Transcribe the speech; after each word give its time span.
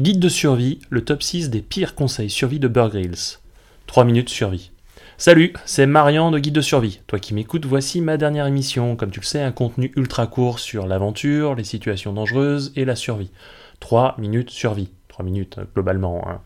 Guide 0.00 0.18
de 0.18 0.30
survie, 0.30 0.78
le 0.88 1.04
top 1.04 1.22
6 1.22 1.50
des 1.50 1.60
pires 1.60 1.94
conseils 1.94 2.30
survie 2.30 2.58
de 2.58 2.68
Bear 2.68 2.88
Grylls. 2.88 3.38
3 3.86 4.04
minutes 4.04 4.30
survie. 4.30 4.70
Salut, 5.18 5.52
c'est 5.66 5.84
Marian 5.84 6.30
de 6.30 6.38
Guide 6.38 6.54
de 6.54 6.62
survie. 6.62 7.00
Toi 7.06 7.18
qui 7.18 7.34
m'écoutes, 7.34 7.66
voici 7.66 8.00
ma 8.00 8.16
dernière 8.16 8.46
émission. 8.46 8.96
Comme 8.96 9.10
tu 9.10 9.20
le 9.20 9.26
sais, 9.26 9.42
un 9.42 9.52
contenu 9.52 9.92
ultra 9.96 10.26
court 10.26 10.58
sur 10.58 10.86
l'aventure, 10.86 11.54
les 11.54 11.64
situations 11.64 12.14
dangereuses 12.14 12.72
et 12.76 12.86
la 12.86 12.96
survie. 12.96 13.30
3 13.80 14.14
minutes 14.16 14.48
survie. 14.48 14.88
3 15.08 15.22
minutes 15.22 15.58
euh, 15.58 15.64
globalement. 15.74 16.26
hein. 16.26 16.40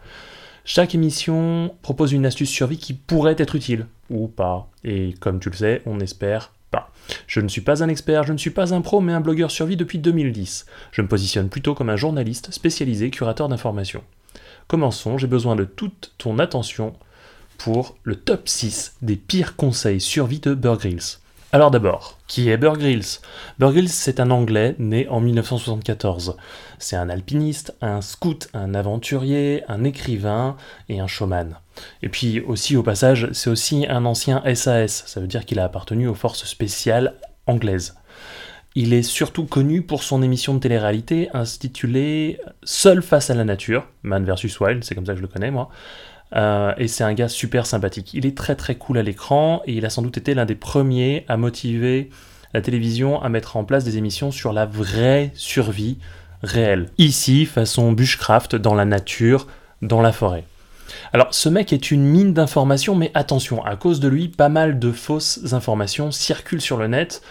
Chaque 0.64 0.96
émission 0.96 1.76
propose 1.82 2.12
une 2.12 2.26
astuce 2.26 2.50
survie 2.50 2.78
qui 2.78 2.92
pourrait 2.94 3.36
être 3.38 3.54
utile, 3.54 3.86
ou 4.10 4.26
pas. 4.26 4.68
Et 4.82 5.14
comme 5.20 5.38
tu 5.38 5.50
le 5.50 5.56
sais, 5.56 5.82
on 5.86 6.00
espère 6.00 6.50
Je 7.26 7.40
ne 7.40 7.48
suis 7.48 7.60
pas 7.60 7.82
un 7.82 7.88
expert, 7.88 8.24
je 8.24 8.32
ne 8.32 8.38
suis 8.38 8.50
pas 8.50 8.74
un 8.74 8.80
pro, 8.80 9.00
mais 9.00 9.12
un 9.12 9.20
blogueur 9.20 9.50
survie 9.50 9.76
depuis 9.76 9.98
2010. 9.98 10.66
Je 10.92 11.02
me 11.02 11.08
positionne 11.08 11.48
plutôt 11.48 11.74
comme 11.74 11.90
un 11.90 11.96
journaliste 11.96 12.52
spécialisé 12.52 13.10
curateur 13.10 13.48
d'informations. 13.48 14.04
Commençons, 14.66 15.18
j'ai 15.18 15.26
besoin 15.26 15.56
de 15.56 15.64
toute 15.64 16.14
ton 16.18 16.38
attention 16.38 16.94
pour 17.58 17.96
le 18.02 18.16
top 18.16 18.48
6 18.48 18.96
des 19.02 19.16
pires 19.16 19.56
conseils 19.56 20.00
survie 20.00 20.40
de 20.40 20.54
Bear 20.54 20.78
Grylls. 20.78 21.18
Alors 21.54 21.70
d'abord, 21.70 22.18
qui 22.26 22.50
est 22.50 22.56
Bear 22.56 22.76
Grylls, 22.76 23.88
c'est 23.88 24.18
un 24.18 24.32
Anglais 24.32 24.74
né 24.80 25.06
en 25.08 25.20
1974. 25.20 26.36
C'est 26.80 26.96
un 26.96 27.08
alpiniste, 27.08 27.76
un 27.80 28.00
scout, 28.00 28.48
un 28.54 28.74
aventurier, 28.74 29.62
un 29.68 29.84
écrivain 29.84 30.56
et 30.88 30.98
un 30.98 31.06
showman. 31.06 31.60
Et 32.02 32.08
puis 32.08 32.40
aussi 32.40 32.76
au 32.76 32.82
passage, 32.82 33.28
c'est 33.30 33.50
aussi 33.50 33.86
un 33.88 34.04
ancien 34.04 34.42
SAS, 34.52 35.04
ça 35.06 35.20
veut 35.20 35.28
dire 35.28 35.46
qu'il 35.46 35.60
a 35.60 35.64
appartenu 35.64 36.08
aux 36.08 36.16
forces 36.16 36.44
spéciales 36.44 37.14
anglaises. 37.46 37.94
Il 38.74 38.92
est 38.92 39.04
surtout 39.04 39.44
connu 39.44 39.82
pour 39.82 40.02
son 40.02 40.24
émission 40.24 40.54
de 40.54 40.58
télé-réalité 40.58 41.30
intitulée 41.34 42.40
Seul 42.64 43.00
face 43.00 43.30
à 43.30 43.34
la 43.36 43.44
nature, 43.44 43.86
Man 44.02 44.24
vs 44.24 44.58
Wild, 44.58 44.82
c'est 44.82 44.96
comme 44.96 45.06
ça 45.06 45.12
que 45.12 45.18
je 45.18 45.22
le 45.22 45.28
connais 45.28 45.52
moi. 45.52 45.70
Euh, 46.34 46.72
et 46.78 46.88
c'est 46.88 47.04
un 47.04 47.14
gars 47.14 47.28
super 47.28 47.66
sympathique. 47.66 48.12
Il 48.14 48.26
est 48.26 48.36
très 48.36 48.56
très 48.56 48.74
cool 48.74 48.98
à 48.98 49.02
l'écran 49.02 49.62
et 49.66 49.74
il 49.74 49.86
a 49.86 49.90
sans 49.90 50.02
doute 50.02 50.18
été 50.18 50.34
l'un 50.34 50.46
des 50.46 50.54
premiers 50.54 51.24
à 51.28 51.36
motiver 51.36 52.10
la 52.54 52.60
télévision 52.60 53.20
à 53.20 53.28
mettre 53.28 53.56
en 53.56 53.64
place 53.64 53.84
des 53.84 53.98
émissions 53.98 54.30
sur 54.30 54.52
la 54.52 54.64
vraie 54.64 55.32
survie 55.34 55.98
réelle. 56.42 56.88
Ici, 56.98 57.46
façon 57.46 57.92
bushcraft, 57.92 58.54
dans 58.54 58.74
la 58.74 58.84
nature, 58.84 59.48
dans 59.82 60.00
la 60.00 60.12
forêt. 60.12 60.44
Alors, 61.12 61.28
ce 61.32 61.48
mec 61.48 61.72
est 61.72 61.90
une 61.90 62.04
mine 62.04 62.32
d'informations, 62.32 62.94
mais 62.94 63.10
attention, 63.14 63.64
à 63.64 63.76
cause 63.76 64.00
de 64.00 64.08
lui, 64.08 64.28
pas 64.28 64.48
mal 64.48 64.78
de 64.78 64.92
fausses 64.92 65.52
informations 65.52 66.10
circulent 66.10 66.60
sur 66.60 66.76
le 66.76 66.86
net 66.86 67.22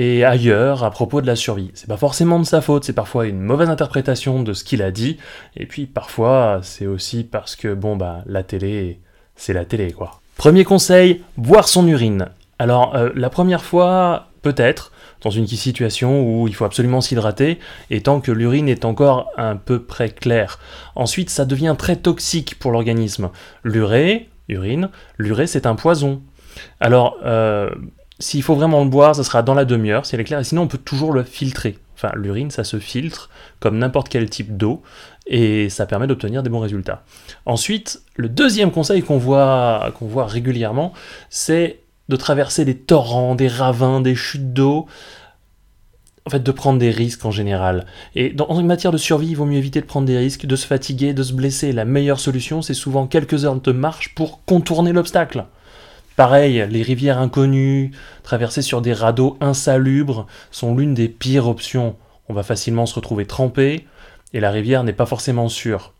et 0.00 0.24
ailleurs 0.24 0.82
à 0.82 0.90
propos 0.90 1.20
de 1.20 1.26
la 1.26 1.36
survie. 1.36 1.70
C'est 1.74 1.86
pas 1.86 1.98
forcément 1.98 2.38
de 2.38 2.44
sa 2.46 2.62
faute, 2.62 2.84
c'est 2.84 2.94
parfois 2.94 3.26
une 3.26 3.42
mauvaise 3.42 3.68
interprétation 3.68 4.42
de 4.42 4.54
ce 4.54 4.64
qu'il 4.64 4.80
a 4.80 4.90
dit, 4.90 5.18
et 5.58 5.66
puis 5.66 5.84
parfois 5.84 6.60
c'est 6.62 6.86
aussi 6.86 7.22
parce 7.22 7.54
que 7.54 7.74
bon 7.74 7.96
bah 7.96 8.22
la 8.24 8.42
télé, 8.42 9.00
c'est 9.36 9.52
la 9.52 9.66
télé 9.66 9.92
quoi. 9.92 10.22
Premier 10.38 10.64
conseil, 10.64 11.22
boire 11.36 11.68
son 11.68 11.86
urine. 11.86 12.30
Alors 12.58 12.96
euh, 12.96 13.10
la 13.14 13.28
première 13.28 13.62
fois, 13.62 14.28
peut-être, 14.40 14.90
dans 15.20 15.28
une 15.28 15.46
situation 15.46 16.22
où 16.22 16.48
il 16.48 16.54
faut 16.54 16.64
absolument 16.64 17.02
s'hydrater, 17.02 17.58
et 17.90 18.00
tant 18.00 18.22
que 18.22 18.32
l'urine 18.32 18.70
est 18.70 18.86
encore 18.86 19.28
un 19.36 19.56
peu 19.56 19.82
près 19.82 20.08
claire. 20.08 20.58
Ensuite, 20.94 21.28
ça 21.28 21.44
devient 21.44 21.74
très 21.76 21.96
toxique 21.96 22.58
pour 22.58 22.70
l'organisme. 22.70 23.28
L'urée, 23.64 24.30
urine, 24.48 24.88
l'urée 25.18 25.46
c'est 25.46 25.66
un 25.66 25.74
poison. 25.74 26.22
Alors, 26.80 27.18
euh, 27.22 27.68
s'il 28.20 28.42
faut 28.42 28.54
vraiment 28.54 28.84
le 28.84 28.90
boire, 28.90 29.16
ça 29.16 29.24
sera 29.24 29.42
dans 29.42 29.54
la 29.54 29.64
demi-heure, 29.64 30.06
si 30.06 30.14
elle 30.14 30.20
est 30.20 30.24
claire, 30.24 30.38
et 30.38 30.44
sinon 30.44 30.62
on 30.62 30.68
peut 30.68 30.78
toujours 30.78 31.12
le 31.12 31.24
filtrer. 31.24 31.78
Enfin, 31.96 32.12
l'urine, 32.14 32.50
ça 32.50 32.64
se 32.64 32.78
filtre 32.78 33.28
comme 33.58 33.78
n'importe 33.78 34.08
quel 34.08 34.30
type 34.30 34.56
d'eau, 34.56 34.82
et 35.26 35.68
ça 35.68 35.86
permet 35.86 36.06
d'obtenir 36.06 36.42
des 36.42 36.50
bons 36.50 36.60
résultats. 36.60 37.02
Ensuite, 37.46 38.02
le 38.16 38.28
deuxième 38.28 38.70
conseil 38.70 39.02
qu'on 39.02 39.18
voit, 39.18 39.92
régulièrement, 40.26 40.92
c'est 41.28 41.80
de 42.08 42.16
traverser 42.16 42.64
des 42.64 42.76
torrents, 42.76 43.34
des 43.34 43.48
ravins, 43.48 44.00
des 44.00 44.14
chutes 44.14 44.52
d'eau, 44.52 44.86
en 46.26 46.30
fait, 46.30 46.42
de 46.42 46.52
prendre 46.52 46.78
des 46.78 46.90
risques 46.90 47.24
en 47.24 47.30
général. 47.30 47.86
Et 48.14 48.34
en 48.38 48.62
matière 48.62 48.92
de 48.92 48.98
survie, 48.98 49.28
il 49.28 49.36
vaut 49.36 49.46
mieux 49.46 49.58
éviter 49.58 49.80
de 49.80 49.86
prendre 49.86 50.06
des 50.06 50.18
risques, 50.18 50.44
de 50.44 50.56
se 50.56 50.66
fatiguer, 50.66 51.14
de 51.14 51.22
se 51.22 51.32
blesser. 51.32 51.72
La 51.72 51.84
meilleure 51.84 52.20
solution, 52.20 52.60
c'est 52.62 52.74
souvent 52.74 53.06
quelques 53.06 53.44
heures 53.44 53.60
de 53.60 53.72
marche 53.72 54.14
pour 54.14 54.44
contourner 54.44 54.92
l'obstacle. 54.92 55.44
Pareil, 56.20 56.66
les 56.68 56.82
rivières 56.82 57.16
inconnues, 57.16 57.92
traversées 58.22 58.60
sur 58.60 58.82
des 58.82 58.92
radeaux 58.92 59.38
insalubres, 59.40 60.26
sont 60.50 60.76
l'une 60.76 60.92
des 60.92 61.08
pires 61.08 61.48
options. 61.48 61.96
On 62.28 62.34
va 62.34 62.42
facilement 62.42 62.84
se 62.84 62.94
retrouver 62.94 63.24
trempé, 63.24 63.86
et 64.34 64.40
la 64.40 64.50
rivière 64.50 64.84
n'est 64.84 64.92
pas 64.92 65.06
forcément 65.06 65.48
sûre. 65.48 65.94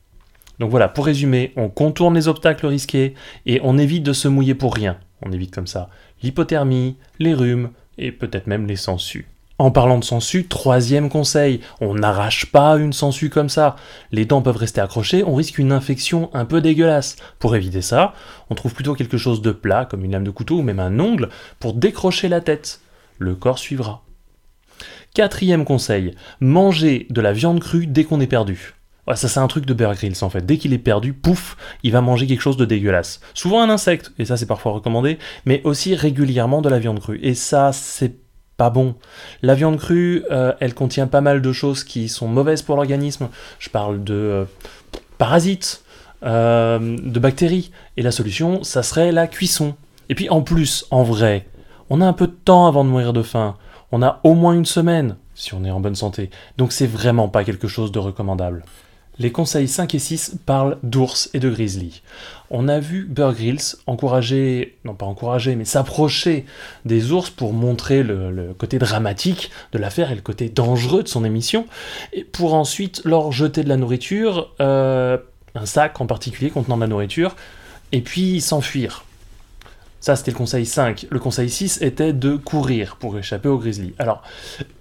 Donc 0.59 0.71
voilà, 0.71 0.89
pour 0.89 1.07
résumer, 1.07 1.55
on 1.57 1.71
contourne 1.71 2.15
les 2.15 2.29
obstacles 2.29 2.67
risqués, 2.67 3.15
et 3.47 3.61
on 3.65 3.79
évite 3.79 4.03
de 4.03 4.13
se 4.13 4.29
mouiller 4.29 4.55
pour 4.55 4.75
rien. 4.75 4.99
On 5.23 5.33
évite 5.33 5.55
comme 5.55 5.67
ça 5.67 5.89
l'hypothermie, 6.23 6.99
les 7.19 7.33
rhumes, 7.33 7.71
et 7.97 8.13
peut-être 8.13 8.47
même 8.47 8.67
les 8.67 8.77
sangsues. 8.77 9.27
En 9.61 9.71
parlant 9.71 9.99
de 9.99 10.05
sangsues, 10.05 10.47
troisième 10.47 11.11
conseil, 11.11 11.61
on 11.83 11.93
n'arrache 11.93 12.47
pas 12.47 12.79
une 12.79 12.95
sangsue 12.95 13.29
comme 13.29 13.51
ça. 13.51 13.77
Les 14.11 14.25
dents 14.25 14.41
peuvent 14.41 14.57
rester 14.57 14.81
accrochées, 14.81 15.23
on 15.23 15.35
risque 15.35 15.59
une 15.59 15.71
infection 15.71 16.31
un 16.33 16.47
peu 16.47 16.63
dégueulasse. 16.63 17.17
Pour 17.39 17.55
éviter 17.55 17.83
ça, 17.83 18.15
on 18.49 18.55
trouve 18.55 18.73
plutôt 18.73 18.95
quelque 18.95 19.19
chose 19.19 19.43
de 19.43 19.51
plat, 19.53 19.85
comme 19.85 20.03
une 20.03 20.13
lame 20.13 20.25
de 20.25 20.31
couteau 20.31 20.57
ou 20.57 20.63
même 20.63 20.81
un 20.81 20.99
ongle, 20.99 21.29
pour 21.59 21.75
décrocher 21.75 22.31
la 22.31 22.41
tête. 22.41 22.81
Le 23.19 23.35
corps 23.35 23.59
suivra. 23.59 24.03
Quatrième 25.13 25.67
conseil, 25.67 26.15
manger 26.41 27.07
de 27.11 27.21
la 27.21 27.35
viande 27.35 27.61
crue 27.61 27.87
dès 27.87 28.05
qu'on 28.05 28.23
est 28.23 28.27
perdu. 28.27 28.73
Ça 29.15 29.29
c'est 29.29 29.41
un 29.41 29.47
truc 29.47 29.67
de 29.67 29.75
Bear 29.75 29.95
Grylls 29.95 30.23
en 30.23 30.31
fait. 30.31 30.47
Dès 30.47 30.57
qu'il 30.57 30.73
est 30.73 30.79
perdu, 30.79 31.13
pouf, 31.13 31.59
il 31.83 31.93
va 31.93 32.01
manger 32.01 32.27
quelque 32.27 32.41
chose 32.41 32.57
de 32.57 32.65
dégueulasse. 32.65 33.21
Souvent 33.35 33.61
un 33.61 33.69
insecte, 33.69 34.13
et 34.19 34.25
ça 34.25 34.39
c'est 34.39 34.47
parfois 34.47 34.73
recommandé, 34.73 35.19
mais 35.45 35.61
aussi 35.65 35.95
régulièrement 35.95 36.63
de 36.63 36.71
la 36.71 36.79
viande 36.79 37.01
crue. 37.01 37.21
Et 37.23 37.35
ça 37.35 37.73
c'est 37.75 38.30
pas 38.61 38.69
bon. 38.69 38.95
La 39.41 39.55
viande 39.55 39.79
crue, 39.79 40.23
euh, 40.31 40.53
elle 40.61 40.75
contient 40.75 41.07
pas 41.07 41.23
mal 41.23 41.41
de 41.41 41.51
choses 41.51 41.83
qui 41.83 42.11
sont 42.11 42.29
mauvaises 42.29 42.61
pour 42.61 42.77
l'organisme. 42.77 43.31
Je 43.59 43.71
parle 43.71 44.05
de 44.05 44.13
euh, 44.13 44.45
parasites, 45.17 45.83
euh, 46.25 46.99
de 47.03 47.19
bactéries. 47.19 47.71
Et 47.97 48.03
la 48.03 48.11
solution, 48.11 48.63
ça 48.63 48.83
serait 48.83 49.13
la 49.13 49.29
cuisson. 49.29 49.77
Et 50.11 50.15
puis 50.15 50.29
en 50.29 50.43
plus, 50.43 50.85
en 50.91 51.03
vrai, 51.03 51.47
on 51.89 52.03
a 52.03 52.07
un 52.07 52.13
peu 52.13 52.27
de 52.27 52.37
temps 52.45 52.67
avant 52.67 52.85
de 52.85 52.91
mourir 52.91 53.15
de 53.15 53.23
faim. 53.23 53.57
On 53.93 54.03
a 54.03 54.21
au 54.25 54.35
moins 54.35 54.53
une 54.53 54.67
semaine, 54.67 55.17
si 55.35 55.55
on 55.55 55.65
est 55.65 55.71
en 55.71 55.81
bonne 55.81 55.97
santé. 55.97 56.29
Donc 56.59 56.73
c'est 56.73 56.87
vraiment 56.87 57.29
pas 57.29 57.45
quelque 57.45 57.67
chose 57.67 57.91
de 57.93 57.99
recommandable. 57.99 58.63
Les 59.21 59.31
conseils 59.31 59.69
5 59.69 59.95
et 59.95 59.99
6 59.99 60.37
parlent 60.47 60.79
d'ours 60.83 61.29
et 61.35 61.41
de 61.41 61.51
grizzly. 61.51 62.01
On 62.49 62.69
a 62.69 62.81
vu 62.81 63.05
Bear 63.05 63.35
Grylls 63.35 63.77
encourager, 63.87 64.79
non 64.87 64.95
pas 64.95 65.05
encourager, 65.05 65.57
mais 65.57 65.67
s'approcher 65.67 66.47
des 66.87 67.13
ours 67.13 67.29
pour 67.29 67.53
montrer 67.53 68.03
le, 68.03 68.55
côté 68.57 68.79
dramatique 68.79 69.51
de 69.73 69.79
l'affaire 69.79 70.11
et 70.11 70.15
le 70.15 70.23
côté 70.23 70.49
dangereux 70.49 71.03
de 71.03 71.09
son 71.09 71.23
émission, 71.27 71.67
et 72.15 72.25
pour 72.25 72.55
ensuite 72.55 73.03
leur 73.05 73.31
jeter 73.31 73.63
de 73.63 73.69
la 73.69 73.77
nourriture, 73.77 74.55
euh, 74.63 75.19
un 75.55 75.67
sac 75.67 76.01
en 76.01 76.07
particulier 76.07 76.49
contenant 76.49 76.77
de 76.77 76.81
la 76.81 76.89
nourriture, 76.89 77.37
et 77.93 78.01
puis 78.01 78.41
s'enfuir. 78.41 79.05
Ça, 80.01 80.17
c'était 80.17 80.31
le 80.31 80.37
conseil 80.37 80.65
5. 80.65 81.07
Le 81.11 81.19
conseil 81.19 81.51
6 81.51 81.83
était 81.83 82.13
de 82.13 82.37
courir 82.37 82.97
pour 82.97 83.19
échapper 83.19 83.49
au 83.49 83.59
grizzly. 83.59 83.93
Alors, 83.99 84.23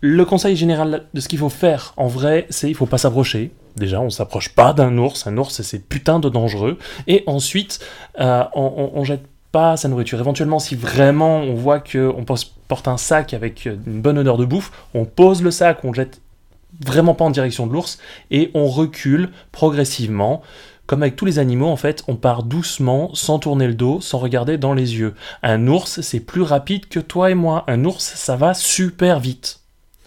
le 0.01 0.23
conseil 0.25 0.55
général 0.55 1.05
de 1.13 1.19
ce 1.19 1.27
qu'il 1.27 1.39
faut 1.39 1.49
faire 1.49 1.93
en 1.97 2.07
vrai, 2.07 2.47
c'est 2.49 2.69
il 2.69 2.75
faut 2.75 2.85
pas 2.85 2.97
s'approcher. 2.97 3.51
Déjà, 3.75 3.99
on 3.99 4.09
s'approche 4.09 4.49
pas 4.49 4.73
d'un 4.73 4.97
ours. 4.97 5.27
Un 5.27 5.37
ours, 5.37 5.61
c'est 5.61 5.87
putain 5.87 6.19
de 6.19 6.29
dangereux. 6.29 6.77
Et 7.07 7.23
ensuite, 7.27 7.79
euh, 8.19 8.43
on, 8.55 8.91
on, 8.93 9.03
jette 9.03 9.25
pas 9.51 9.77
sa 9.77 9.89
nourriture. 9.89 10.19
Éventuellement, 10.19 10.59
si 10.59 10.75
vraiment 10.75 11.37
on 11.39 11.53
voit 11.53 11.79
qu'on 11.79 12.25
porte 12.67 12.87
un 12.87 12.97
sac 12.97 13.33
avec 13.33 13.65
une 13.65 14.01
bonne 14.01 14.17
odeur 14.17 14.37
de 14.37 14.45
bouffe, 14.45 14.71
on 14.93 15.05
pose 15.05 15.41
le 15.41 15.51
sac, 15.51 15.83
on 15.83 15.89
le 15.89 15.95
jette 15.95 16.21
vraiment 16.85 17.15
pas 17.15 17.25
en 17.25 17.29
direction 17.29 17.67
de 17.67 17.73
l'ours 17.73 17.99
et 18.31 18.51
on 18.53 18.67
recule 18.67 19.29
progressivement. 19.51 20.41
Comme 20.89 21.03
avec 21.03 21.15
tous 21.15 21.25
les 21.25 21.37
animaux, 21.37 21.67
en 21.67 21.75
fait, 21.75 22.03
on 22.07 22.15
part 22.15 22.41
doucement, 22.41 23.13
sans 23.13 23.37
tourner 23.37 23.67
le 23.67 23.75
dos, 23.75 24.01
sans 24.01 24.17
regarder 24.17 24.57
dans 24.57 24.73
les 24.73 24.95
yeux. 24.95 25.13
Un 25.43 25.67
ours, 25.67 26.01
c'est 26.01 26.19
plus 26.19 26.41
rapide 26.41 26.87
que 26.87 26.99
toi 26.99 27.29
et 27.29 27.35
moi. 27.35 27.63
Un 27.67 27.85
ours, 27.85 28.03
ça 28.03 28.35
va 28.35 28.55
super 28.55 29.19
vite. 29.19 29.59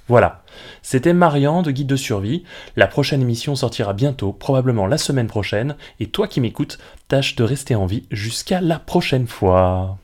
Voilà. 0.08 0.42
C'était 0.82 1.12
Marian 1.12 1.62
de 1.62 1.70
Guide 1.70 1.86
de 1.86 1.94
survie. 1.94 2.42
La 2.74 2.88
prochaine 2.88 3.22
émission 3.22 3.54
sortira 3.54 3.92
bientôt, 3.92 4.32
probablement 4.32 4.88
la 4.88 4.98
semaine 4.98 5.28
prochaine. 5.28 5.76
Et 6.00 6.08
toi 6.08 6.26
qui 6.26 6.40
m'écoutes, 6.40 6.78
tâche 7.06 7.36
de 7.36 7.44
rester 7.44 7.76
en 7.76 7.86
vie 7.86 8.02
jusqu'à 8.10 8.60
la 8.60 8.80
prochaine 8.80 9.28
fois. 9.28 9.98